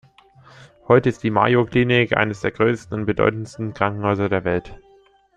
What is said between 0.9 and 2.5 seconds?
ist die Mayo-Klinik eines der